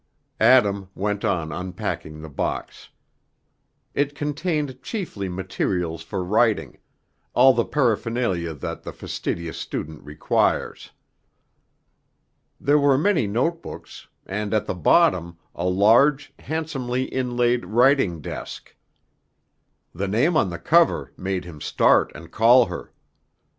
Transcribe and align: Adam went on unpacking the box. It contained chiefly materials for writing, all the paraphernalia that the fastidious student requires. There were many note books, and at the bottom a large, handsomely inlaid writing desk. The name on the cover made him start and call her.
Adam 0.39 0.89
went 0.95 1.23
on 1.23 1.51
unpacking 1.51 2.23
the 2.23 2.27
box. 2.29 2.89
It 3.93 4.15
contained 4.15 4.81
chiefly 4.81 5.29
materials 5.29 6.01
for 6.01 6.23
writing, 6.23 6.79
all 7.35 7.53
the 7.53 7.65
paraphernalia 7.65 8.55
that 8.55 8.81
the 8.81 8.93
fastidious 8.93 9.59
student 9.59 10.03
requires. 10.03 10.89
There 12.59 12.79
were 12.79 12.97
many 12.97 13.27
note 13.27 13.61
books, 13.61 14.07
and 14.25 14.55
at 14.55 14.65
the 14.65 14.73
bottom 14.73 15.37
a 15.53 15.65
large, 15.67 16.33
handsomely 16.39 17.03
inlaid 17.03 17.63
writing 17.67 18.21
desk. 18.21 18.75
The 19.93 20.07
name 20.07 20.35
on 20.35 20.49
the 20.49 20.57
cover 20.57 21.13
made 21.15 21.45
him 21.45 21.61
start 21.61 22.11
and 22.15 22.31
call 22.31 22.65
her. 22.65 22.91